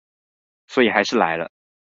[0.67, 1.51] 所以還是來了